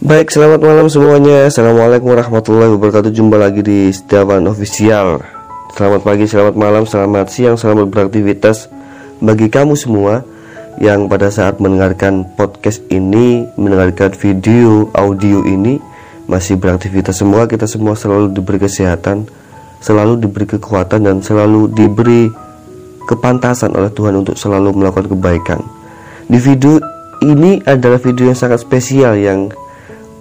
Baik, 0.00 0.32
selamat 0.32 0.64
malam 0.64 0.88
semuanya. 0.88 1.44
Assalamualaikum 1.44 2.16
warahmatullahi 2.16 2.72
wabarakatuh. 2.72 3.12
Jumpa 3.12 3.36
lagi 3.36 3.60
di 3.60 3.92
Setiawan 3.92 4.40
Official. 4.48 5.20
Selamat 5.76 6.00
pagi, 6.00 6.24
selamat 6.24 6.56
malam, 6.56 6.88
selamat 6.88 7.28
siang, 7.28 7.60
selamat 7.60 7.92
beraktivitas 7.92 8.72
bagi 9.20 9.52
kamu 9.52 9.76
semua 9.76 10.24
yang 10.80 11.04
pada 11.04 11.28
saat 11.28 11.60
mendengarkan 11.60 12.24
podcast 12.32 12.80
ini, 12.88 13.44
mendengarkan 13.60 14.16
video 14.16 14.88
audio 14.96 15.44
ini 15.44 15.76
masih 16.24 16.56
beraktivitas 16.56 17.20
semua. 17.20 17.44
Kita 17.44 17.68
semua 17.68 17.92
selalu 17.92 18.32
diberi 18.32 18.56
kesehatan, 18.56 19.28
selalu 19.84 20.16
diberi 20.16 20.48
kekuatan 20.48 21.04
dan 21.04 21.20
selalu 21.20 21.76
diberi 21.76 22.32
kepantasan 23.04 23.76
oleh 23.76 23.92
Tuhan 23.92 24.16
untuk 24.16 24.40
selalu 24.40 24.80
melakukan 24.80 25.12
kebaikan. 25.12 25.60
Di 26.24 26.40
video 26.40 26.80
ini 27.20 27.60
adalah 27.68 28.00
video 28.00 28.32
yang 28.32 28.38
sangat 28.40 28.64
spesial 28.64 29.12
yang 29.20 29.52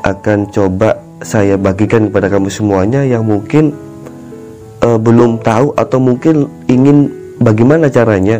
akan 0.04 0.52
coba 0.52 0.99
saya 1.20 1.59
bagikan 1.59 2.07
kepada 2.07 2.31
kamu 2.31 2.48
semuanya 2.48 3.03
yang 3.03 3.27
mungkin 3.27 3.76
uh, 4.84 4.99
belum 4.99 5.44
tahu 5.44 5.76
atau 5.76 5.99
mungkin 5.99 6.48
ingin 6.71 7.12
bagaimana 7.40 7.91
caranya 7.91 8.40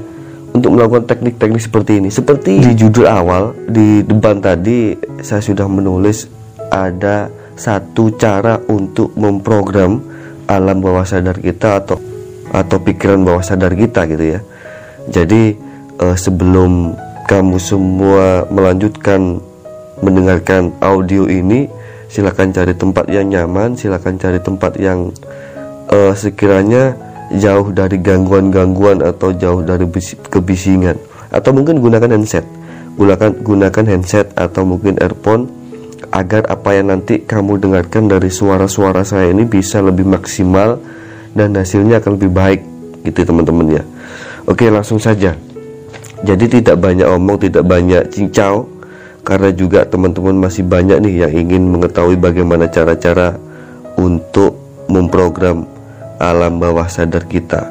untuk 0.55 0.73
melakukan 0.76 1.05
teknik-teknik 1.05 1.62
seperti 1.62 2.00
ini. 2.02 2.09
Seperti 2.09 2.59
di 2.64 2.72
judul 2.73 3.05
awal 3.05 3.53
di 3.67 4.02
depan 4.02 4.41
tadi 4.41 4.95
saya 5.22 5.44
sudah 5.44 5.67
menulis 5.70 6.26
ada 6.72 7.30
satu 7.59 8.16
cara 8.16 8.58
untuk 8.72 9.12
memprogram 9.20 10.00
alam 10.50 10.80
bawah 10.80 11.05
sadar 11.05 11.38
kita 11.38 11.84
atau 11.84 12.00
atau 12.50 12.78
pikiran 12.81 13.22
bawah 13.22 13.44
sadar 13.44 13.76
kita 13.76 14.09
gitu 14.09 14.39
ya. 14.39 14.39
Jadi 15.09 15.53
uh, 16.02 16.17
sebelum 16.17 16.98
kamu 17.30 17.58
semua 17.62 18.48
melanjutkan 18.50 19.38
mendengarkan 19.99 20.76
audio 20.80 21.27
ini 21.27 21.67
silakan 22.09 22.49
cari 22.55 22.73
tempat 22.73 23.05
yang 23.12 23.30
nyaman 23.30 23.77
silakan 23.77 24.17
cari 24.17 24.39
tempat 24.41 24.75
yang 24.81 25.14
uh, 25.89 26.14
sekiranya 26.16 26.95
jauh 27.36 27.69
dari 27.69 28.02
gangguan-gangguan 28.02 29.06
atau 29.06 29.30
jauh 29.33 29.61
dari 29.61 29.86
kebisingan. 30.33 30.97
Atau 31.30 31.53
mungkin 31.53 31.78
gunakan 31.78 32.09
handset. 32.09 32.45
Gunakan 32.97 33.45
gunakan 33.45 33.86
handset 33.86 34.33
atau 34.33 34.66
mungkin 34.66 34.97
earphone 34.97 35.45
agar 36.09 36.50
apa 36.50 36.73
yang 36.73 36.89
nanti 36.89 37.22
kamu 37.22 37.61
dengarkan 37.61 38.09
dari 38.09 38.34
suara-suara 38.34 39.06
saya 39.06 39.30
ini 39.30 39.45
bisa 39.45 39.78
lebih 39.78 40.09
maksimal 40.09 40.81
dan 41.38 41.53
hasilnya 41.53 42.02
akan 42.02 42.17
lebih 42.17 42.31
baik 42.34 42.61
gitu 43.06 43.30
teman-teman 43.30 43.78
ya. 43.78 43.84
Oke 44.50 44.73
langsung 44.73 44.97
saja. 44.97 45.38
Jadi 46.19 46.59
tidak 46.59 46.81
banyak 46.81 47.06
omong 47.06 47.38
tidak 47.39 47.63
banyak 47.63 48.09
cincau 48.09 48.67
karena 49.30 49.53
juga 49.53 49.85
teman-teman 49.85 50.33
masih 50.49 50.66
banyak 50.66 51.05
nih 51.05 51.30
yang 51.30 51.33
ingin 51.45 51.69
mengetahui 51.69 52.17
bagaimana 52.17 52.66
cara-cara 52.66 53.38
untuk 53.94 54.58
memprogram 54.89 55.69
alam 56.17 56.58
bawah 56.58 56.89
sadar 56.89 57.30
kita. 57.30 57.69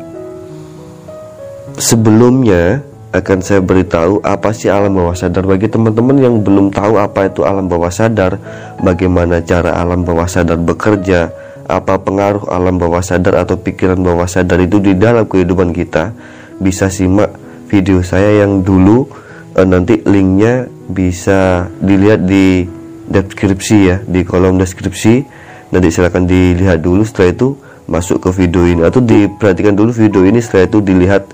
Sebelumnya 1.82 2.86
akan 3.10 3.42
saya 3.42 3.58
beritahu 3.58 4.22
apa 4.22 4.54
sih 4.54 4.70
alam 4.70 4.94
bawah 4.94 5.18
sadar 5.18 5.50
bagi 5.50 5.66
teman-teman 5.66 6.22
yang 6.22 6.34
belum 6.46 6.70
tahu 6.70 6.94
apa 6.94 7.26
itu 7.26 7.42
alam 7.42 7.66
bawah 7.66 7.90
sadar, 7.90 8.38
bagaimana 8.78 9.42
cara 9.42 9.82
alam 9.82 10.06
bawah 10.06 10.30
sadar 10.30 10.62
bekerja, 10.62 11.34
apa 11.66 11.98
pengaruh 11.98 12.46
alam 12.54 12.78
bawah 12.78 13.02
sadar 13.02 13.34
atau 13.34 13.58
pikiran 13.58 13.98
bawah 13.98 14.30
sadar 14.30 14.62
itu 14.62 14.78
di 14.78 14.94
dalam 14.94 15.26
kehidupan 15.26 15.74
kita, 15.74 16.14
bisa 16.62 16.86
simak 16.86 17.34
video 17.66 17.98
saya 18.06 18.46
yang 18.46 18.62
dulu 18.62 19.10
eh, 19.58 19.66
nanti 19.66 19.98
linknya 20.06 20.77
bisa 20.88 21.68
dilihat 21.78 22.24
di 22.24 22.64
deskripsi 23.08 23.78
ya 23.84 23.96
di 24.04 24.24
kolom 24.24 24.56
deskripsi. 24.56 25.24
Nanti 25.68 25.88
silahkan 25.92 26.24
dilihat 26.24 26.80
dulu 26.80 27.04
setelah 27.04 27.30
itu 27.32 27.48
masuk 27.88 28.24
ke 28.24 28.30
video 28.32 28.64
ini. 28.64 28.80
Atau 28.84 29.04
diperhatikan 29.04 29.76
dulu 29.76 29.92
video 29.92 30.24
ini 30.24 30.40
setelah 30.40 30.68
itu 30.68 30.80
dilihat 30.80 31.28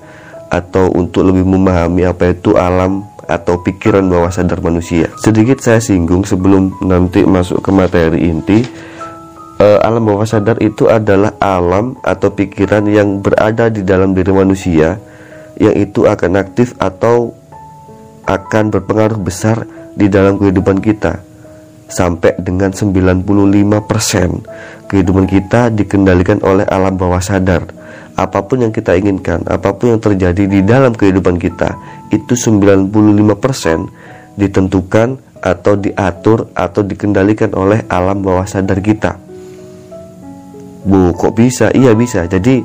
atau 0.51 0.91
untuk 0.95 1.27
lebih 1.27 1.47
memahami 1.47 2.07
apa 2.07 2.35
itu 2.35 2.55
alam 2.55 3.07
atau 3.25 3.59
pikiran 3.63 4.05
bawah 4.07 4.31
sadar 4.31 4.61
manusia. 4.61 5.11
Sedikit 5.19 5.59
saya 5.63 5.81
singgung 5.81 6.23
sebelum 6.23 6.77
nanti 6.85 7.25
masuk 7.25 7.65
ke 7.65 7.71
materi 7.75 8.31
inti. 8.31 8.63
Uh, 9.55 9.79
alam 9.87 10.03
bawah 10.03 10.27
sadar 10.27 10.59
itu 10.59 10.91
adalah 10.91 11.39
alam 11.39 11.95
atau 12.03 12.35
pikiran 12.35 12.91
yang 12.91 13.23
berada 13.23 13.71
di 13.71 13.87
dalam 13.87 14.11
diri 14.11 14.35
manusia 14.35 14.99
yang 15.63 15.79
itu 15.79 16.11
akan 16.11 16.43
aktif 16.43 16.75
atau 16.83 17.31
akan 18.25 18.73
berpengaruh 18.73 19.21
besar 19.21 19.69
di 19.95 20.09
dalam 20.09 20.41
kehidupan 20.41 20.81
kita. 20.81 21.21
Sampai 21.85 22.33
dengan 22.41 22.73
95% 22.73 24.89
kehidupan 24.89 25.29
kita 25.29 25.69
dikendalikan 25.71 26.41
oleh 26.43 26.65
alam 26.67 26.97
bawah 26.97 27.21
sadar. 27.21 27.69
Apa 28.15 28.47
pun 28.47 28.63
yang 28.63 28.71
kita 28.71 28.95
inginkan 28.95 29.43
apa 29.51 29.75
pun 29.75 29.91
yang 29.91 30.01
terjadi 30.01 30.47
di 30.47 30.63
dalam 30.63 30.95
kehidupan 30.95 31.35
kita 31.35 31.75
itu 32.15 32.39
95% 32.39 34.39
ditentukan 34.39 35.19
atau 35.45 35.77
diatur 35.77 36.49
atau 36.57 36.81
dikendalikan 36.81 37.53
oleh 37.53 37.85
alam 37.91 38.25
bawah 38.25 38.49
sadar 38.49 38.81
kita. 38.81 39.21
Bu 40.85 41.13
kok 41.13 41.37
bisa? 41.37 41.69
Iya 41.75 41.93
bisa. 41.93 42.25
Jadi 42.25 42.65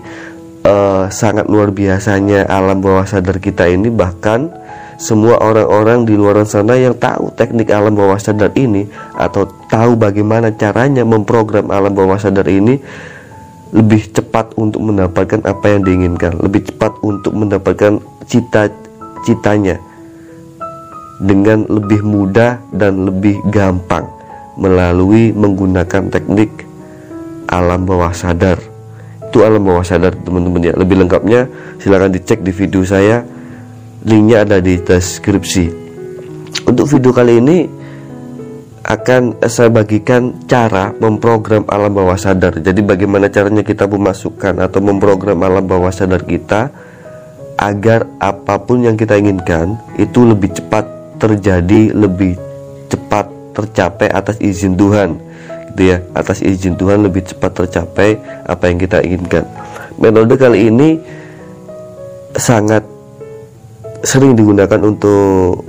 uh, 0.63 1.11
sangat 1.11 1.51
luar 1.51 1.75
biasanya 1.75 2.47
alam 2.47 2.79
bawah 2.79 3.03
sadar 3.03 3.43
kita 3.43 3.67
ini 3.67 3.91
bahkan 3.91 4.47
semua 4.99 5.39
orang-orang 5.39 6.03
di 6.03 6.11
luar 6.19 6.43
sana 6.43 6.75
yang 6.75 6.91
tahu 6.91 7.31
teknik 7.31 7.71
alam 7.71 7.95
bawah 7.95 8.19
sadar 8.19 8.51
ini 8.59 8.83
atau 9.15 9.47
tahu 9.71 9.95
bagaimana 9.95 10.51
caranya 10.51 11.07
memprogram 11.07 11.71
alam 11.71 11.95
bawah 11.95 12.19
sadar 12.19 12.43
ini 12.51 12.75
lebih 13.71 14.11
cepat 14.11 14.59
untuk 14.59 14.83
mendapatkan 14.83 15.39
apa 15.45 15.65
yang 15.71 15.87
diinginkan, 15.87 16.35
lebih 16.41 16.67
cepat 16.67 16.99
untuk 17.05 17.37
mendapatkan 17.37 18.01
cita-citanya 18.27 19.79
dengan 21.23 21.63
lebih 21.69 22.01
mudah 22.01 22.59
dan 22.75 23.07
lebih 23.07 23.39
gampang 23.47 24.03
melalui 24.59 25.31
menggunakan 25.31 26.11
teknik 26.11 26.67
alam 27.47 27.87
bawah 27.87 28.11
sadar. 28.11 28.59
Itu 29.29 29.45
alam 29.45 29.61
bawah 29.61 29.85
sadar 29.85 30.17
teman-teman 30.17 30.59
ya. 30.59 30.73
Lebih 30.73 31.05
lengkapnya 31.05 31.45
silahkan 31.77 32.09
dicek 32.09 32.41
di 32.41 32.49
video 32.49 32.81
saya 32.81 33.21
linknya 34.05 34.47
ada 34.47 34.57
di 34.63 34.79
deskripsi. 34.79 35.65
Untuk 36.65 36.85
video 36.87 37.11
kali 37.11 37.39
ini 37.41 37.57
akan 38.89 39.37
saya 39.45 39.69
bagikan 39.69 40.33
cara 40.49 40.95
memprogram 40.97 41.67
alam 41.69 41.93
bawah 41.93 42.17
sadar. 42.17 42.57
Jadi 42.57 42.81
bagaimana 42.81 43.29
caranya 43.29 43.61
kita 43.61 43.85
memasukkan 43.85 44.57
atau 44.65 44.79
memprogram 44.81 45.37
alam 45.45 45.65
bawah 45.65 45.91
sadar 45.93 46.25
kita 46.25 46.71
agar 47.59 48.07
apa 48.17 48.55
pun 48.63 48.87
yang 48.87 48.95
kita 48.95 49.19
inginkan 49.19 49.75
itu 49.99 50.23
lebih 50.23 50.55
cepat 50.55 50.87
terjadi 51.19 51.91
lebih 51.91 52.39
cepat 52.87 53.27
tercapai 53.51 54.07
atas 54.09 54.39
izin 54.39 54.73
Tuhan 54.79 55.19
gitu 55.75 55.81
ya. 55.93 56.01
Atas 56.15 56.41
izin 56.41 56.79
Tuhan 56.79 57.03
lebih 57.05 57.29
cepat 57.29 57.51
tercapai 57.61 58.17
apa 58.47 58.63
yang 58.71 58.79
kita 58.79 59.03
inginkan. 59.05 59.45
Metode 59.99 60.33
kali 60.39 60.71
ini 60.71 60.97
sangat 62.33 62.98
sering 64.03 64.35
digunakan 64.35 64.79
untuk 64.83 65.63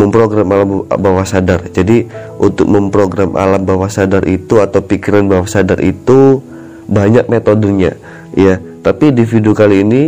memprogram 0.00 0.48
alam 0.48 0.88
bawah 0.88 1.28
sadar. 1.28 1.68
Jadi 1.68 2.08
untuk 2.40 2.66
memprogram 2.72 3.36
alam 3.36 3.60
bawah 3.64 3.92
sadar 3.92 4.24
itu 4.24 4.56
atau 4.56 4.80
pikiran 4.80 5.28
bawah 5.28 5.44
sadar 5.44 5.80
itu 5.84 6.40
banyak 6.88 7.28
metodenya, 7.28 7.94
ya. 8.32 8.58
Tapi 8.80 9.12
di 9.12 9.28
video 9.28 9.52
kali 9.52 9.84
ini 9.84 10.02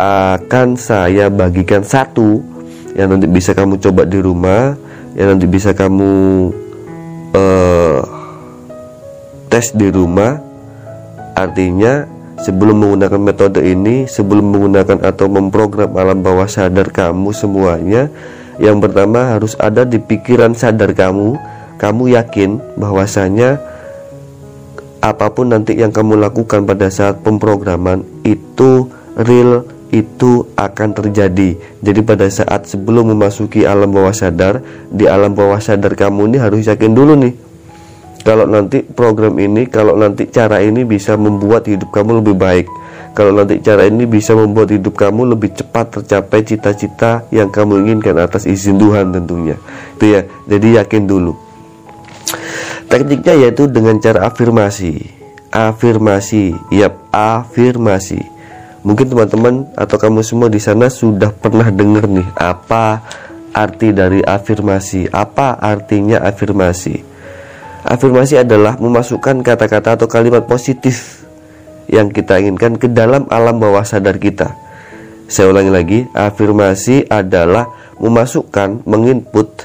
akan 0.00 0.80
saya 0.80 1.28
bagikan 1.28 1.84
satu 1.84 2.40
yang 2.96 3.12
nanti 3.12 3.28
bisa 3.28 3.52
kamu 3.52 3.76
coba 3.78 4.08
di 4.08 4.18
rumah, 4.18 4.72
yang 5.14 5.36
nanti 5.36 5.46
bisa 5.46 5.76
kamu 5.76 6.50
uh, 7.36 8.00
tes 9.52 9.70
di 9.76 9.92
rumah. 9.92 10.40
Artinya 11.34 12.13
Sebelum 12.34 12.82
menggunakan 12.82 13.20
metode 13.22 13.62
ini, 13.62 14.10
sebelum 14.10 14.50
menggunakan 14.50 15.06
atau 15.06 15.30
memprogram 15.30 15.94
alam 15.94 16.18
bawah 16.18 16.50
sadar 16.50 16.90
kamu 16.90 17.30
semuanya, 17.30 18.10
yang 18.58 18.82
pertama 18.82 19.34
harus 19.34 19.54
ada 19.58 19.86
di 19.86 20.02
pikiran 20.02 20.54
sadar 20.54 20.94
kamu, 20.94 21.38
kamu 21.78 22.14
yakin 22.18 22.58
bahwasanya 22.74 23.62
apa 24.98 25.30
pun 25.30 25.52
nanti 25.52 25.76
yang 25.78 25.92
kamu 25.92 26.16
lakukan 26.16 26.64
pada 26.64 26.88
saat 26.88 27.20
pemrograman 27.20 28.02
itu 28.24 28.88
real 29.20 29.68
itu 29.94 30.50
akan 30.58 30.90
terjadi. 30.90 31.54
Jadi 31.84 32.00
pada 32.02 32.26
saat 32.26 32.66
sebelum 32.66 33.14
memasuki 33.14 33.62
alam 33.62 33.94
bawah 33.94 34.10
sadar, 34.10 34.58
di 34.90 35.06
alam 35.06 35.38
bawah 35.38 35.62
sadar 35.62 35.94
kamu 35.94 36.34
ini 36.34 36.38
harus 36.42 36.66
yakin 36.66 36.90
dulu 36.98 37.14
nih 37.14 37.43
kalau 38.24 38.48
nanti 38.48 38.80
program 38.80 39.36
ini 39.36 39.68
kalau 39.68 40.00
nanti 40.00 40.24
cara 40.32 40.64
ini 40.64 40.88
bisa 40.88 41.12
membuat 41.20 41.68
hidup 41.68 41.92
kamu 41.92 42.24
lebih 42.24 42.40
baik. 42.40 42.66
Kalau 43.12 43.36
nanti 43.36 43.60
cara 43.60 43.84
ini 43.84 44.08
bisa 44.08 44.32
membuat 44.32 44.72
hidup 44.72 44.96
kamu 44.96 45.36
lebih 45.36 45.52
cepat 45.52 46.00
tercapai 46.00 46.40
cita-cita 46.40 47.28
yang 47.28 47.52
kamu 47.52 47.84
inginkan 47.84 48.16
atas 48.16 48.48
izin 48.48 48.80
Tuhan 48.80 49.12
tentunya. 49.12 49.60
Itu 50.00 50.04
ya 50.08 50.20
jadi 50.48 50.82
yakin 50.82 51.04
dulu. 51.04 51.36
Tekniknya 52.88 53.44
yaitu 53.44 53.68
dengan 53.68 54.00
cara 54.00 54.24
afirmasi. 54.24 55.04
Afirmasi 55.52 56.56
yap 56.72 56.96
afirmasi. 57.12 58.24
Mungkin 58.88 59.12
teman-teman 59.12 59.68
atau 59.76 60.00
kamu 60.00 60.24
semua 60.24 60.48
di 60.48 60.58
sana 60.64 60.88
sudah 60.88 61.28
pernah 61.28 61.68
dengar 61.68 62.08
nih 62.08 62.26
apa 62.40 63.04
arti 63.52 63.92
dari 63.92 64.24
afirmasi? 64.24 65.12
Apa 65.12 65.60
artinya 65.60 66.24
afirmasi 66.24 67.13
afirmasi 67.84 68.40
adalah 68.40 68.80
memasukkan 68.80 69.44
kata-kata 69.44 70.00
atau 70.00 70.08
kalimat 70.10 70.48
positif 70.48 71.22
yang 71.86 72.08
kita 72.08 72.40
inginkan 72.40 72.80
ke 72.80 72.88
dalam 72.88 73.28
alam 73.28 73.60
bawah 73.60 73.84
sadar 73.84 74.16
kita 74.16 74.64
saya 75.24 75.48
ulangi 75.48 75.72
lagi, 75.72 75.98
afirmasi 76.12 77.08
adalah 77.08 77.72
memasukkan, 77.96 78.84
menginput 78.84 79.64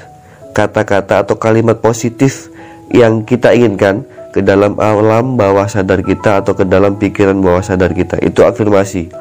kata-kata 0.56 1.22
atau 1.28 1.36
kalimat 1.36 1.76
positif 1.78 2.48
yang 2.88 3.28
kita 3.28 3.52
inginkan 3.52 4.08
ke 4.32 4.40
dalam 4.40 4.80
alam 4.80 5.36
bawah 5.36 5.68
sadar 5.68 6.00
kita 6.00 6.40
atau 6.40 6.56
ke 6.56 6.64
dalam 6.64 6.96
pikiran 6.96 7.36
bawah 7.36 7.60
sadar 7.60 7.92
kita. 7.92 8.16
Itu 8.24 8.40
afirmasi. 8.48 9.12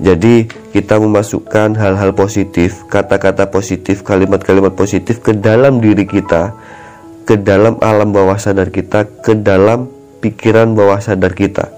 Jadi 0.00 0.48
kita 0.72 1.00
memasukkan 1.00 1.76
hal-hal 1.76 2.12
positif, 2.12 2.84
kata-kata 2.88 3.48
positif, 3.48 4.04
kalimat-kalimat 4.04 4.76
positif 4.76 5.24
ke 5.24 5.32
dalam 5.32 5.80
diri 5.80 6.04
kita, 6.04 6.52
ke 7.30 7.38
dalam 7.38 7.78
alam 7.78 8.10
bawah 8.10 8.34
sadar 8.34 8.74
kita, 8.74 9.06
ke 9.22 9.38
dalam 9.38 9.86
pikiran 10.18 10.74
bawah 10.74 10.98
sadar 10.98 11.30
kita. 11.30 11.70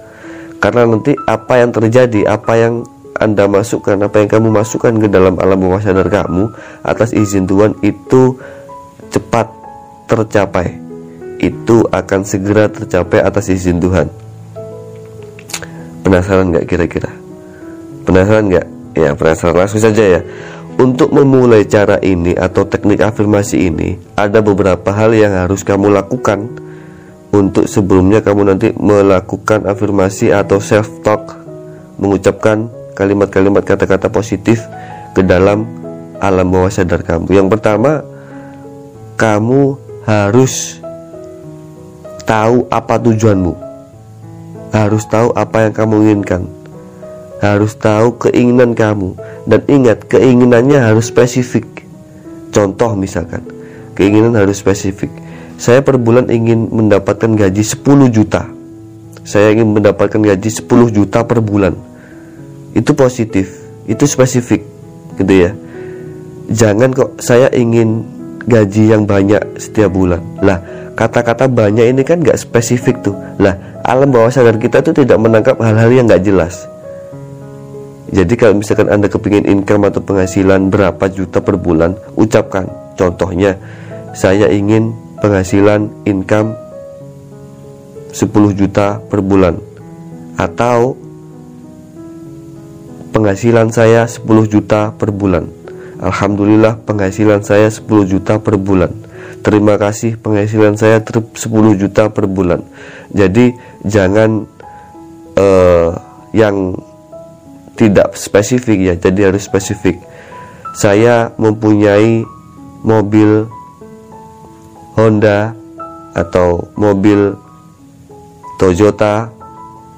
Karena 0.57 0.89
nanti 0.89 1.13
apa 1.29 1.61
yang 1.61 1.69
terjadi, 1.69 2.25
apa 2.25 2.57
yang 2.57 2.81
anda 3.21 3.45
masukkan 3.45 4.01
apa 4.01 4.17
yang 4.17 4.33
kamu 4.33 4.49
masukkan 4.49 4.89
ke 4.97 5.05
dalam 5.05 5.37
alam 5.37 5.61
bawah 5.61 5.77
sadar 5.77 6.09
kamu 6.09 6.49
atas 6.81 7.13
izin 7.13 7.45
Tuhan 7.45 7.77
itu 7.85 8.33
cepat 9.13 9.45
tercapai. 10.09 10.73
Itu 11.37 11.85
akan 11.85 12.25
segera 12.25 12.65
tercapai 12.73 13.21
atas 13.21 13.53
izin 13.53 13.77
Tuhan. 13.77 14.09
Penasaran 16.01 16.49
nggak 16.49 16.65
kira-kira? 16.65 17.13
Penasaran 18.09 18.49
nggak? 18.49 18.67
Ya 18.97 19.13
penasaran. 19.13 19.53
Langsung 19.53 19.85
saja 19.85 20.17
ya 20.17 20.21
untuk 20.77 21.13
memulai 21.13 21.65
cara 21.69 22.01
ini 22.01 22.33
atau 22.33 22.65
teknik 22.65 23.01
afirmasi 23.01 23.69
ini 23.69 23.95
ada 24.17 24.41
beberapa 24.41 24.89
hal 24.89 25.13
yang 25.13 25.33
harus 25.33 25.61
kamu 25.61 25.93
lakukan 25.93 26.49
untuk 27.33 27.65
sebelumnya 27.65 28.21
kamu 28.21 28.53
nanti 28.53 28.69
melakukan 28.77 29.65
afirmasi 29.65 30.29
atau 30.29 30.61
self 30.61 31.01
talk 31.01 31.33
mengucapkan 31.97 32.69
kalimat-kalimat 32.93 33.65
kata-kata 33.65 34.09
positif 34.13 34.61
ke 35.17 35.21
dalam 35.25 35.65
alam 36.21 36.47
bawah 36.47 36.71
sadar 36.71 37.03
kamu. 37.03 37.35
Yang 37.35 37.47
pertama, 37.57 38.05
kamu 39.19 39.75
harus 40.07 40.79
tahu 42.23 42.65
apa 42.71 42.95
tujuanmu. 43.01 43.53
Harus 44.73 45.05
tahu 45.05 45.29
apa 45.35 45.69
yang 45.69 45.73
kamu 45.75 45.95
inginkan. 46.07 46.49
Harus 47.43 47.75
tahu 47.75 48.15
keinginan 48.23 48.71
kamu 48.71 49.19
dan 49.43 49.67
ingat 49.67 50.07
keinginannya 50.07 50.79
harus 50.79 51.11
spesifik. 51.11 51.83
Contoh 52.55 52.95
misalkan, 52.95 53.43
keinginan 53.99 54.31
harus 54.39 54.63
spesifik. 54.63 55.11
Saya 55.59 55.83
per 55.83 55.99
bulan 55.99 56.31
ingin 56.31 56.71
mendapatkan 56.71 57.35
gaji 57.35 57.63
10 57.67 58.07
juta. 58.07 58.47
Saya 59.27 59.51
ingin 59.51 59.75
mendapatkan 59.75 60.23
gaji 60.23 60.49
10 60.49 60.87
juta 60.95 61.27
per 61.27 61.43
bulan 61.43 61.75
itu 62.73 62.91
positif 62.97 63.61
itu 63.85 64.03
spesifik 64.09 64.65
gitu 65.21 65.33
ya 65.47 65.51
jangan 66.49 66.89
kok 66.91 67.21
saya 67.21 67.47
ingin 67.53 68.01
gaji 68.49 68.91
yang 68.91 69.05
banyak 69.05 69.39
setiap 69.61 69.93
bulan 69.93 70.19
lah 70.41 70.59
kata-kata 70.97 71.47
banyak 71.47 71.93
ini 71.93 72.01
kan 72.01 72.19
nggak 72.19 72.37
spesifik 72.37 72.99
tuh 73.05 73.15
lah 73.37 73.55
alam 73.85 74.09
bawah 74.09 74.33
sadar 74.33 74.57
kita 74.57 74.81
tuh 74.81 74.93
tidak 74.93 75.21
menangkap 75.21 75.55
hal-hal 75.61 75.89
yang 75.93 76.05
nggak 76.09 76.25
jelas 76.25 76.65
jadi 78.13 78.33
kalau 78.37 78.61
misalkan 78.61 78.93
anda 78.93 79.09
kepingin 79.09 79.49
income 79.49 79.89
atau 79.89 80.05
penghasilan 80.05 80.69
berapa 80.69 81.05
juta 81.09 81.41
per 81.41 81.57
bulan 81.57 81.97
ucapkan 82.13 82.69
contohnya 82.93 83.57
saya 84.13 84.47
ingin 84.53 84.93
penghasilan 85.17 85.89
income 86.05 86.53
10 88.13 88.29
juta 88.53 89.01
per 89.09 89.25
bulan 89.25 89.57
atau 90.37 90.93
penghasilan 93.13 93.69
saya 93.69 94.09
10 94.09 94.25
juta 94.49 94.93
per 94.93 95.13
bulan. 95.13 95.49
Alhamdulillah 96.01 96.81
penghasilan 96.83 97.45
saya 97.45 97.69
10 97.69 98.09
juta 98.09 98.41
per 98.41 98.57
bulan. 98.57 98.91
Terima 99.45 99.77
kasih 99.81 100.17
penghasilan 100.19 100.75
saya 100.75 100.99
10 100.99 101.33
juta 101.79 102.09
per 102.13 102.25
bulan. 102.29 102.65
Jadi 103.13 103.53
jangan 103.85 104.43
uh, 105.37 105.89
yang 106.33 106.77
tidak 107.73 108.13
spesifik 108.13 108.79
ya, 108.79 108.93
jadi 108.97 109.33
harus 109.33 109.45
spesifik. 109.45 109.97
Saya 110.73 111.33
mempunyai 111.37 112.25
mobil 112.81 113.45
Honda 114.93 115.57
atau 116.13 116.69
mobil 116.77 117.33
Toyota 118.61 119.33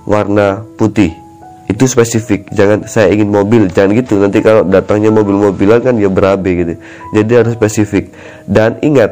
warna 0.08 0.64
putih. 0.80 1.12
Itu 1.66 1.90
spesifik 1.90 2.54
jangan 2.54 2.86
saya 2.88 3.12
ingin 3.12 3.28
mobil 3.28 3.68
jangan 3.68 3.98
gitu. 3.98 4.22
Nanti 4.22 4.40
kalau 4.40 4.64
datangnya 4.64 5.12
mobil-mobilan 5.12 5.82
kan 5.84 5.96
ya 6.00 6.08
berabe 6.08 6.52
gitu. 6.56 6.74
Jadi 7.12 7.32
harus 7.36 7.54
spesifik. 7.58 8.14
Dan 8.48 8.80
ingat 8.80 9.12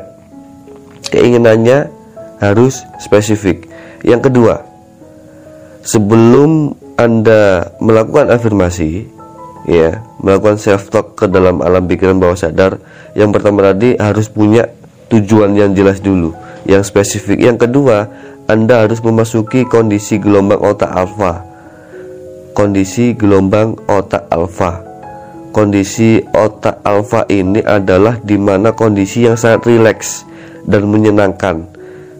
keinginannya 1.11 1.91
harus 2.39 2.85
spesifik. 3.01 3.67
Yang 4.05 4.31
kedua 4.31 4.55
sebelum 5.83 6.77
anda 6.99 7.73
melakukan 7.81 8.29
afirmasi 8.33 9.07
ya 9.69 10.03
melakukan 10.19 10.59
self 10.59 10.91
talk 10.91 11.15
ke 11.15 11.25
dalam 11.31 11.63
alam 11.63 11.87
pikiran 11.87 12.19
bawah 12.19 12.35
sadar 12.35 12.77
yang 13.15 13.31
pertama 13.31 13.63
tadi 13.71 13.95
harus 13.95 14.27
punya 14.27 14.67
tujuan 15.07 15.55
yang 15.55 15.71
jelas 15.71 16.03
dulu 16.03 16.35
yang 16.67 16.83
spesifik 16.83 17.39
yang 17.39 17.55
kedua 17.55 18.07
anda 18.45 18.83
harus 18.83 18.99
memasuki 18.99 19.63
kondisi 19.63 20.19
gelombang 20.19 20.59
otak 20.59 20.91
alfa 20.91 21.53
kondisi 22.53 23.17
gelombang 23.17 23.75
otak 23.89 24.29
alfa. 24.29 24.85
Kondisi 25.53 26.21
otak 26.33 26.81
alfa 26.81 27.25
ini 27.29 27.61
adalah 27.61 28.17
di 28.21 28.37
mana 28.41 28.73
kondisi 28.73 29.25
yang 29.25 29.37
sangat 29.37 29.69
rileks 29.69 30.25
dan 30.65 30.89
menyenangkan. 30.89 31.65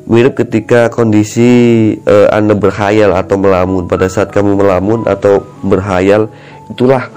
Mirip 0.04 0.36
ketika 0.36 0.92
kondisi 0.92 1.96
uh, 2.04 2.28
Anda 2.32 2.54
berhayal 2.54 3.16
atau 3.16 3.40
melamun. 3.40 3.88
Pada 3.88 4.12
saat 4.12 4.36
kamu 4.36 4.60
melamun 4.60 5.08
atau 5.08 5.48
berhayal, 5.64 6.28
itulah 6.68 7.08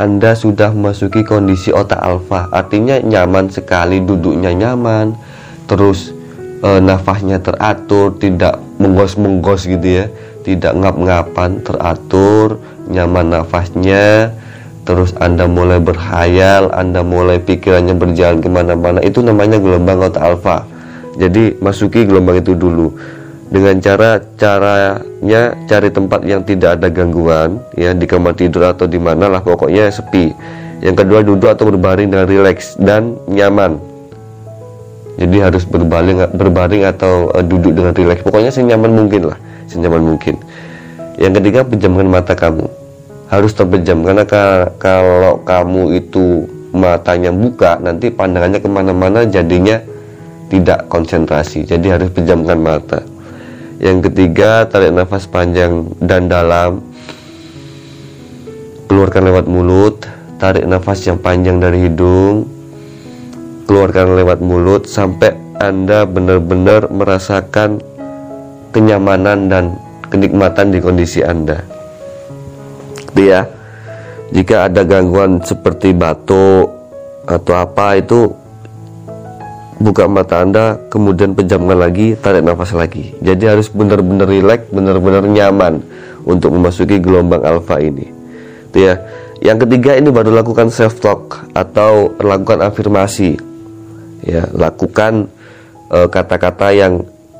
Anda 0.00 0.32
sudah 0.32 0.72
memasuki 0.72 1.20
kondisi 1.22 1.68
otak 1.70 2.00
alfa. 2.00 2.48
Artinya 2.48 2.96
nyaman 2.96 3.52
sekali, 3.52 4.00
duduknya 4.00 4.56
nyaman, 4.56 5.12
terus 5.68 6.16
uh, 6.64 6.80
nafasnya 6.80 7.44
teratur, 7.44 8.16
tidak 8.16 8.56
menggos-menggos 8.80 9.68
gitu 9.68 9.88
ya 10.00 10.06
tidak 10.42 10.72
ngap-ngapan 10.72 11.60
teratur 11.60 12.58
nyaman 12.88 13.36
nafasnya 13.36 14.32
terus 14.88 15.12
anda 15.20 15.44
mulai 15.44 15.78
berhayal 15.78 16.72
anda 16.72 17.04
mulai 17.04 17.38
pikirannya 17.38 17.94
berjalan 17.94 18.40
ke 18.40 18.48
mana-mana 18.48 18.98
itu 19.04 19.20
namanya 19.20 19.60
gelombang 19.60 20.00
otak 20.00 20.24
alfa 20.24 20.64
jadi 21.20 21.60
masuki 21.60 22.08
gelombang 22.08 22.40
itu 22.40 22.56
dulu. 22.56 22.96
Dengan 23.50 23.76
cara 23.82 24.22
caranya 24.40 25.42
cari 25.68 25.90
tempat 25.92 26.24
yang 26.24 26.40
tidak 26.46 26.80
ada 26.80 26.88
gangguan 26.88 27.60
ya 27.76 27.92
di 27.92 28.06
kamar 28.08 28.38
tidur 28.38 28.64
atau 28.64 28.88
di 28.88 28.96
mana 28.96 29.28
lah 29.28 29.44
pokoknya 29.44 29.92
sepi. 29.92 30.32
Yang 30.80 31.04
kedua 31.04 31.20
duduk 31.20 31.52
atau 31.52 31.68
berbaring 31.68 32.08
dengan 32.08 32.24
rileks 32.24 32.80
dan 32.80 33.20
nyaman. 33.28 33.76
Jadi 35.20 35.36
harus 35.44 35.68
berbaring 35.68 36.24
berbaring 36.32 36.88
atau 36.88 37.28
uh, 37.36 37.44
duduk 37.44 37.76
dengan 37.76 37.92
rileks. 37.92 38.24
Pokoknya 38.24 38.48
senyaman 38.48 38.96
mungkin 38.96 39.28
lah 39.28 39.38
senyaman 39.68 40.00
mungkin. 40.00 40.40
Yang 41.20 41.42
ketiga 41.42 41.60
pejamkan 41.68 42.08
mata 42.08 42.32
kamu. 42.32 42.64
Harus 43.28 43.52
terpejam 43.52 44.06
karena 44.06 44.24
kalau 44.80 45.42
kamu 45.44 46.00
itu 46.00 46.48
matanya 46.70 47.34
buka 47.34 47.82
nanti 47.82 48.14
pandangannya 48.14 48.62
ke 48.62 48.68
mana-mana 48.70 49.26
jadinya 49.26 49.82
tidak 50.50 50.90
konsentrasi 50.90 51.64
jadi 51.64 51.96
harus 51.96 52.10
pejamkan 52.10 52.58
mata. 52.58 53.00
Yang 53.80 54.12
ketiga 54.12 54.68
tarik 54.68 54.92
nafas 54.92 55.24
panjang 55.30 55.88
dan 56.02 56.28
dalam. 56.28 56.84
Keluarkan 58.90 59.22
lewat 59.30 59.46
mulut 59.46 60.04
tarik 60.36 60.66
nafas 60.66 61.06
yang 61.06 61.16
panjang 61.22 61.62
dari 61.62 61.88
hidung. 61.88 62.44
Keluarkan 63.70 64.18
lewat 64.18 64.42
mulut 64.42 64.90
sampai 64.90 65.50
anda 65.60 66.08
benar-benar 66.08 66.88
merasakan 66.88 67.84
kenyamanan 68.72 69.52
dan 69.52 69.64
kenikmatan 70.08 70.72
di 70.72 70.80
kondisi 70.80 71.20
Anda. 71.20 71.60
Ya, 73.12 73.44
jika 74.32 74.72
ada 74.72 74.88
gangguan 74.88 75.44
seperti 75.44 75.92
batuk 75.92 76.72
atau 77.28 77.54
apa 77.60 78.00
itu 78.00 78.32
buka 79.80 80.04
mata 80.04 80.44
Anda, 80.44 80.76
kemudian 80.92 81.32
pejamkan 81.32 81.80
lagi, 81.80 82.12
tarik 82.20 82.44
nafas 82.44 82.76
lagi. 82.76 83.16
Jadi 83.24 83.48
harus 83.48 83.72
benar-benar 83.72 84.28
rileks, 84.28 84.68
benar-benar 84.68 85.24
nyaman 85.24 85.80
untuk 86.28 86.52
memasuki 86.52 87.00
gelombang 87.00 87.40
alfa 87.40 87.80
ini. 87.80 88.12
Itu 88.68 88.78
ya. 88.78 88.94
Yang 89.40 89.64
ketiga 89.64 89.96
ini 89.96 90.12
baru 90.12 90.36
lakukan 90.36 90.68
self 90.68 91.00
talk 91.00 91.48
atau 91.56 92.12
lakukan 92.20 92.60
afirmasi. 92.60 93.40
Ya, 94.20 94.44
lakukan 94.52 95.32
eh, 95.88 96.08
kata-kata 96.12 96.68
uh, 96.68 96.76
yang 96.76 96.94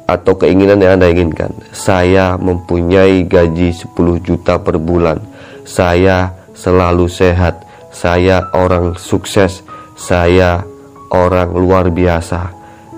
atau 0.09 0.33
keinginan 0.41 0.81
yang 0.81 0.97
Anda 0.97 1.13
inginkan. 1.13 1.53
Saya 1.77 2.41
mempunyai 2.41 3.29
gaji 3.29 3.71
10 3.71 3.95
juta 4.25 4.57
per 4.57 4.81
bulan. 4.81 5.21
Saya 5.69 6.33
selalu 6.57 7.05
sehat. 7.07 7.69
Saya 7.93 8.49
orang 8.57 8.97
sukses. 8.97 9.61
Saya 9.95 10.65
orang 11.11 11.55
luar 11.55 11.91
biasa. 11.91 12.51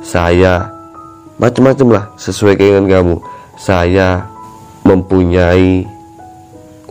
Saya 0.04 0.68
macam-macam 1.40 1.88
lah 1.90 2.04
sesuai 2.20 2.56
keinginan 2.60 2.88
kamu. 2.88 3.16
Saya 3.56 4.24
mempunyai 4.84 5.86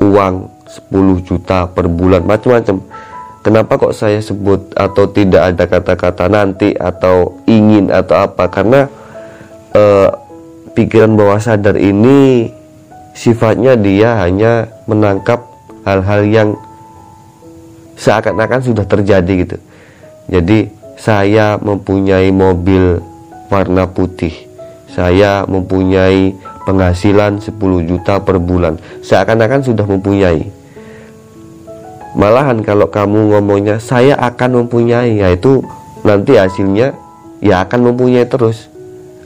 uang 0.01 0.35
10 0.89 1.27
juta 1.27 1.67
per 1.69 1.85
bulan 1.87 2.25
macam-macam. 2.25 2.81
Kenapa 3.41 3.73
kok 3.73 3.97
saya 3.97 4.21
sebut 4.21 4.69
atau 4.77 5.09
tidak 5.09 5.53
ada 5.53 5.65
kata-kata 5.65 6.29
nanti 6.29 6.77
atau 6.77 7.41
ingin 7.49 7.89
atau 7.89 8.21
apa? 8.21 8.45
Karena 8.53 8.85
eh, 9.73 10.09
pikiran 10.77 11.17
bawah 11.17 11.41
sadar 11.41 11.75
ini 11.75 12.47
sifatnya 13.17 13.73
dia 13.75 14.21
hanya 14.21 14.69
menangkap 14.85 15.41
hal-hal 15.83 16.21
yang 16.29 16.49
seakan-akan 17.97 18.61
sudah 18.61 18.85
terjadi 18.85 19.33
gitu. 19.45 19.57
Jadi 20.29 20.80
saya 21.01 21.57
mempunyai 21.57 22.29
mobil 22.29 23.01
warna 23.49 23.89
putih. 23.89 24.45
Saya 24.85 25.49
mempunyai 25.49 26.37
penghasilan 26.61 27.41
10 27.41 27.89
juta 27.89 28.21
per 28.21 28.37
bulan. 28.37 28.77
Seakan-akan 29.01 29.65
sudah 29.65 29.85
mempunyai. 29.89 30.45
Malahan 32.13 32.61
kalau 32.61 32.91
kamu 32.91 33.33
ngomongnya 33.33 33.81
saya 33.81 34.13
akan 34.19 34.61
mempunyai, 34.61 35.25
yaitu 35.25 35.65
nanti 36.05 36.37
hasilnya 36.37 36.93
ya 37.41 37.65
akan 37.65 37.89
mempunyai 37.89 38.29
terus. 38.29 38.69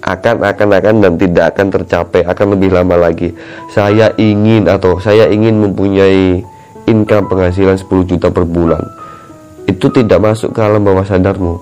Akan 0.06 0.46
akan 0.46 0.70
akan 0.80 0.96
dan 1.02 1.14
tidak 1.18 1.46
akan 1.58 1.68
tercapai, 1.76 2.22
akan 2.24 2.56
lebih 2.56 2.72
lama 2.72 3.10
lagi. 3.10 3.34
Saya 3.74 4.14
ingin 4.16 4.70
atau 4.70 5.02
saya 5.02 5.28
ingin 5.28 5.60
mempunyai 5.60 6.46
income 6.86 7.26
penghasilan 7.26 7.76
10 7.76 8.06
juta 8.06 8.30
per 8.30 8.46
bulan 8.46 8.95
itu 9.66 9.88
tidak 9.90 10.20
masuk 10.22 10.54
ke 10.54 10.60
alam 10.62 10.82
bawah 10.86 11.06
sadarmu. 11.06 11.58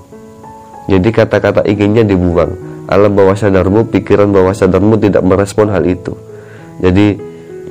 Jadi 0.91 1.10
kata-kata 1.15 1.63
inginnya 1.63 2.03
dibuang. 2.03 2.51
Alam 2.91 3.15
bawah 3.15 3.36
sadarmu 3.36 3.88
pikiran 3.88 4.27
bawah 4.27 4.51
sadarmu 4.51 5.00
tidak 5.00 5.24
merespon 5.24 5.72
hal 5.72 5.88
itu. 5.88 6.12
Jadi 6.83 7.15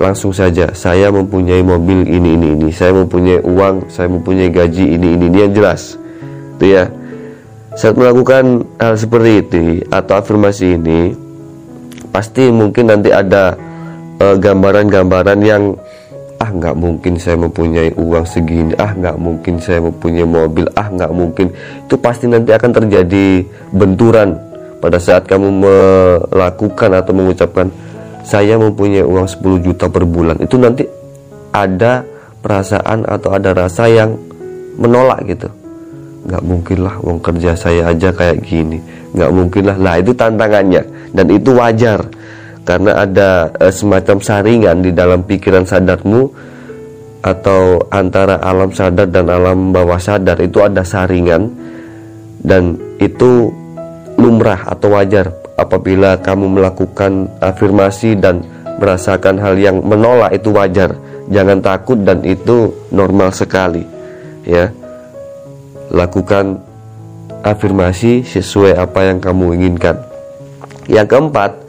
langsung 0.00 0.32
saja 0.32 0.72
saya 0.72 1.12
mempunyai 1.12 1.60
mobil 1.60 2.08
ini 2.08 2.40
ini 2.40 2.48
ini. 2.56 2.68
Saya 2.72 2.96
mempunyai 2.96 3.44
uang 3.44 3.92
saya 3.92 4.08
mempunyai 4.08 4.48
gaji 4.48 4.96
ini 4.96 5.08
ini 5.20 5.24
ini. 5.28 5.36
Yang 5.44 5.52
jelas. 5.52 5.80
Itu 6.56 6.64
ya. 6.64 6.84
Saat 7.76 7.96
melakukan 7.96 8.68
hal 8.80 8.94
seperti 8.96 9.30
itu 9.40 9.60
atau 9.88 10.20
afirmasi 10.20 10.76
ini 10.76 11.16
pasti 12.12 12.52
mungkin 12.52 12.92
nanti 12.92 13.08
ada 13.08 13.56
eh, 14.20 14.36
gambaran-gambaran 14.36 15.40
uh, 15.40 15.46
yang 15.48 15.62
ah 16.42 16.50
nggak 16.50 16.74
mungkin 16.74 17.14
saya 17.22 17.38
mempunyai 17.38 17.94
uang 17.94 18.26
segini. 18.26 18.74
Ah 18.74 18.90
nggak 18.90 19.14
mungkin 19.14 19.62
saya 19.62 19.78
mempunyai 19.78 20.26
mobil. 20.26 20.66
Ah 20.74 20.90
nggak 20.90 21.12
mungkin. 21.14 21.54
Itu 21.86 21.94
pasti 22.02 22.26
nanti 22.26 22.50
akan 22.50 22.70
terjadi 22.82 23.46
benturan 23.70 24.34
pada 24.82 24.98
saat 24.98 25.30
kamu 25.30 25.62
melakukan 25.62 26.90
atau 26.98 27.12
mengucapkan 27.14 27.70
saya 28.26 28.58
mempunyai 28.58 29.06
uang 29.06 29.30
10 29.30 29.62
juta 29.62 29.86
per 29.86 30.02
bulan. 30.02 30.42
Itu 30.42 30.58
nanti 30.58 30.82
ada 31.54 32.02
perasaan 32.42 33.06
atau 33.06 33.30
ada 33.30 33.54
rasa 33.54 33.86
yang 33.86 34.18
menolak 34.74 35.22
gitu. 35.30 35.46
Nggak 36.26 36.42
mungkin 36.42 36.78
lah 36.82 36.98
uang 37.06 37.22
kerja 37.22 37.54
saya 37.54 37.94
aja 37.94 38.10
kayak 38.10 38.42
gini. 38.42 38.82
Nggak 39.14 39.30
mungkin 39.30 39.62
lah 39.70 39.78
lah 39.78 39.94
itu 40.02 40.10
tantangannya. 40.10 40.82
Dan 41.14 41.26
itu 41.30 41.54
wajar 41.54 42.02
karena 42.62 43.02
ada 43.02 43.50
uh, 43.58 43.72
semacam 43.74 44.22
saringan 44.22 44.78
di 44.86 44.94
dalam 44.94 45.26
pikiran 45.26 45.66
sadarmu 45.66 46.30
atau 47.22 47.86
antara 47.90 48.42
alam 48.42 48.74
sadar 48.74 49.06
dan 49.06 49.30
alam 49.30 49.70
bawah 49.70 49.98
sadar 49.98 50.38
itu 50.42 50.62
ada 50.62 50.82
saringan. 50.82 51.50
Dan 52.42 52.74
itu 52.98 53.54
lumrah 54.18 54.66
atau 54.66 54.98
wajar 54.98 55.30
apabila 55.54 56.18
kamu 56.18 56.58
melakukan 56.58 57.30
afirmasi 57.38 58.18
dan 58.18 58.42
merasakan 58.82 59.38
hal 59.38 59.54
yang 59.54 59.78
menolak 59.78 60.34
itu 60.34 60.50
wajar. 60.50 60.98
Jangan 61.30 61.62
takut 61.62 62.02
dan 62.02 62.26
itu 62.26 62.74
normal 62.90 63.30
sekali 63.30 63.86
ya. 64.42 64.74
Lakukan 65.94 66.58
afirmasi 67.46 68.26
sesuai 68.26 68.74
apa 68.74 69.06
yang 69.06 69.22
kamu 69.22 69.54
inginkan. 69.62 70.02
Yang 70.90 71.06
keempat 71.14 71.61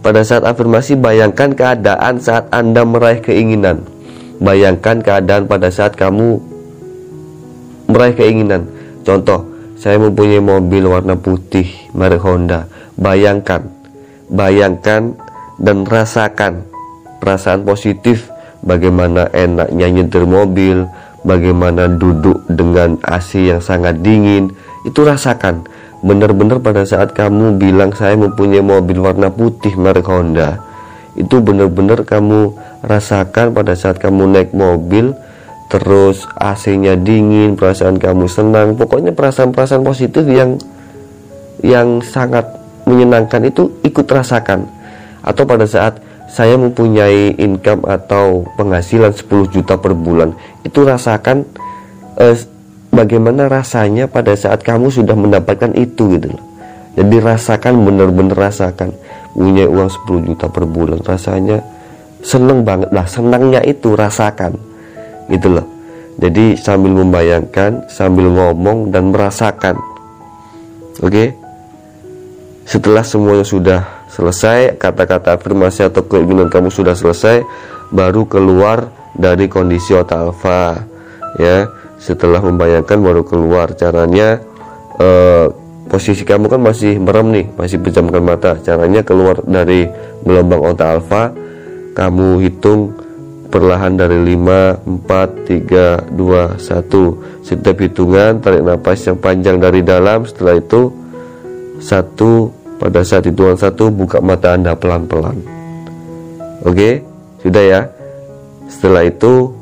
pada 0.00 0.24
saat 0.24 0.48
afirmasi, 0.48 0.96
bayangkan 0.96 1.52
keadaan 1.52 2.20
saat 2.20 2.48
Anda 2.48 2.88
meraih 2.88 3.20
keinginan. 3.20 3.84
Bayangkan 4.40 5.04
keadaan 5.04 5.44
pada 5.44 5.68
saat 5.68 5.92
kamu 5.92 6.40
meraih 7.92 8.16
keinginan. 8.16 8.64
Contoh, 9.04 9.44
saya 9.76 10.00
mempunyai 10.00 10.40
mobil 10.40 10.88
warna 10.88 11.16
putih 11.20 11.68
merek 11.92 12.24
Honda. 12.24 12.64
Bayangkan, 12.96 13.68
bayangkan 14.32 15.16
dan 15.60 15.84
rasakan 15.84 16.64
perasaan 17.20 17.68
positif 17.68 18.32
bagaimana 18.64 19.28
enaknya 19.36 19.88
nyetir 19.92 20.24
mobil, 20.24 20.88
bagaimana 21.24 21.92
duduk 21.92 22.44
dengan 22.48 22.96
AC 23.04 23.52
yang 23.52 23.60
sangat 23.60 24.00
dingin. 24.00 24.52
Itu 24.88 25.04
rasakan 25.04 25.68
benar-benar 26.00 26.60
pada 26.64 26.82
saat 26.88 27.12
kamu 27.12 27.60
bilang 27.60 27.92
saya 27.92 28.16
mempunyai 28.16 28.64
mobil 28.64 29.00
warna 29.04 29.28
putih 29.28 29.76
merek 29.76 30.08
Honda 30.08 30.70
itu 31.18 31.42
benar-benar 31.42 32.06
kamu 32.06 32.54
rasakan 32.80 33.52
pada 33.52 33.74
saat 33.74 33.98
kamu 33.98 34.30
naik 34.30 34.50
mobil 34.54 35.12
terus 35.70 36.26
AC-nya 36.34 36.98
dingin 36.98 37.54
perasaan 37.54 37.96
kamu 38.00 38.26
senang. 38.26 38.74
Pokoknya 38.74 39.14
perasaan-perasaan 39.14 39.86
positif 39.86 40.26
yang 40.26 40.58
yang 41.62 42.02
sangat 42.02 42.42
menyenangkan 42.88 43.46
itu 43.46 43.70
ikut 43.86 44.06
rasakan. 44.10 44.66
Atau 45.22 45.46
pada 45.46 45.68
saat 45.68 46.02
saya 46.26 46.58
mempunyai 46.58 47.38
income 47.38 47.86
atau 47.86 48.46
penghasilan 48.58 49.14
10 49.14 49.50
juta 49.50 49.74
per 49.78 49.98
bulan 49.98 50.34
itu 50.62 50.86
rasakan 50.86 51.42
eh, 52.18 52.38
bagaimana 52.90 53.46
rasanya 53.46 54.06
pada 54.06 54.34
saat 54.36 54.62
kamu 54.62 54.90
sudah 54.92 55.16
mendapatkan 55.16 55.72
itu 55.74 56.18
gitu 56.18 56.34
loh. 56.34 56.42
Jadi 56.98 57.16
rasakan 57.22 57.86
benar-benar 57.86 58.50
rasakan. 58.50 58.92
Punya 59.30 59.70
uang 59.70 59.86
10 59.86 60.26
juta 60.26 60.50
per 60.50 60.66
bulan 60.66 60.98
rasanya 61.06 61.62
seneng 62.20 62.66
banget. 62.66 62.90
Lah 62.90 63.06
senangnya 63.06 63.62
itu 63.62 63.94
rasakan 63.94 64.58
gitu 65.30 65.48
loh. 65.54 65.66
Jadi 66.20 66.58
sambil 66.58 66.92
membayangkan 66.92 67.86
sambil 67.86 68.28
ngomong 68.28 68.90
dan 68.92 69.14
merasakan. 69.14 69.78
Oke? 71.00 71.08
Okay? 71.08 71.28
setelah 72.70 73.02
semuanya 73.02 73.42
sudah 73.42 74.06
selesai 74.14 74.78
kata-kata 74.78 75.34
afirmasi 75.34 75.90
atau 75.90 76.06
keinginan 76.06 76.46
kamu 76.46 76.70
sudah 76.70 76.94
selesai 76.94 77.42
baru 77.90 78.30
keluar 78.30 78.94
dari 79.10 79.50
kondisi 79.50 79.90
otak 79.90 80.30
alfa 80.30 80.86
ya 81.42 81.66
setelah 82.00 82.40
membayangkan 82.40 82.96
baru 82.96 83.22
keluar 83.22 83.76
caranya 83.76 84.40
eh, 84.96 85.46
posisi 85.86 86.24
kamu 86.24 86.48
kan 86.48 86.60
masih 86.64 86.96
merem 86.96 87.28
nih 87.30 87.46
masih 87.54 87.76
pejamkan 87.78 88.24
mata. 88.24 88.56
Caranya 88.64 89.04
keluar 89.04 89.44
dari 89.44 89.84
gelombang 90.24 90.64
otak 90.72 90.88
alfa. 90.98 91.24
Kamu 91.90 92.40
hitung 92.40 92.96
perlahan 93.50 93.98
dari 93.98 94.16
5 94.16 95.04
4 95.04 96.08
3 96.08 96.14
2 96.14 96.56
1 96.56 97.44
setiap 97.44 97.76
hitungan 97.82 98.38
tarik 98.38 98.62
nafas 98.62 99.10
yang 99.10 99.18
panjang 99.20 99.60
dari 99.60 99.84
dalam. 99.84 100.24
Setelah 100.24 100.56
itu 100.56 100.94
satu 101.82 102.54
pada 102.78 103.04
saat 103.04 103.28
hitungan 103.28 103.58
satu 103.58 103.92
buka 103.92 104.22
mata 104.24 104.56
anda 104.56 104.72
pelan-pelan. 104.72 105.36
Oke? 106.64 107.04
Sudah 107.42 107.64
ya? 107.64 107.80
Setelah 108.70 109.04
itu 109.10 109.59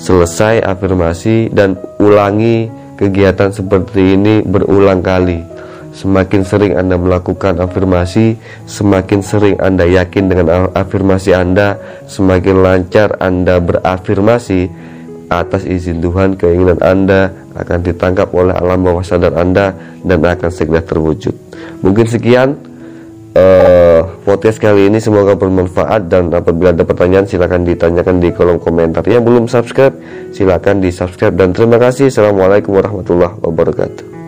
selesai 0.00 0.64
afirmasi 0.64 1.52
dan 1.52 1.76
ulangi 2.00 2.72
kegiatan 2.96 3.52
seperti 3.52 4.16
ini 4.16 4.40
berulang 4.40 5.04
kali. 5.04 5.44
Semakin 5.90 6.46
sering 6.46 6.72
Anda 6.78 6.96
melakukan 6.96 7.58
afirmasi, 7.60 8.38
semakin 8.64 9.20
sering 9.20 9.56
Anda 9.58 9.84
yakin 9.84 10.30
dengan 10.30 10.46
afirmasi 10.72 11.34
Anda, 11.34 11.76
semakin 12.06 12.62
lancar 12.62 13.18
Anda 13.18 13.58
berafirmasi, 13.58 14.70
atas 15.30 15.66
izin 15.66 15.98
Tuhan 15.98 16.38
keinginan 16.38 16.78
Anda 16.82 17.30
akan 17.54 17.78
ditangkap 17.86 18.30
oleh 18.34 18.54
alam 18.54 18.82
bawah 18.82 19.02
sadar 19.02 19.34
Anda 19.34 19.74
dan 20.06 20.22
akan 20.22 20.50
segera 20.50 20.82
terwujud. 20.82 21.34
Mungkin 21.82 22.06
sekian 22.06 22.69
uh, 23.36 24.00
podcast 24.26 24.58
kali 24.58 24.90
ini 24.90 24.98
semoga 24.98 25.34
bermanfaat 25.36 26.10
dan 26.10 26.30
apabila 26.30 26.74
ada 26.74 26.82
pertanyaan 26.86 27.26
silahkan 27.26 27.62
ditanyakan 27.62 28.22
di 28.22 28.28
kolom 28.34 28.58
komentar. 28.58 29.02
Yang 29.06 29.22
belum 29.26 29.44
subscribe 29.46 29.94
silahkan 30.34 30.78
di 30.78 30.90
subscribe 30.90 31.34
dan 31.34 31.54
terima 31.54 31.78
kasih. 31.78 32.10
Assalamualaikum 32.10 32.76
warahmatullahi 32.76 33.38
wabarakatuh. 33.42 34.19